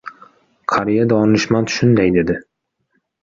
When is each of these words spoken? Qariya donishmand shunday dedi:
Qariya 0.71 1.03
donishmand 1.11 1.73
shunday 1.75 2.11
dedi: 2.17 2.39